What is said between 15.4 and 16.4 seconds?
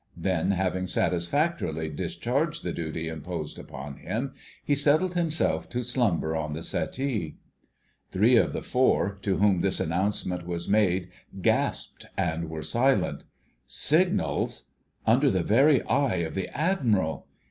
very eye of